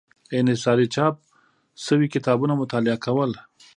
انحصاري 0.37 0.85
چاپ 0.95 1.15
شوي 1.85 2.07
کتابونه 2.15 2.53
مطالعه 2.61 2.97
کول. 3.05 3.31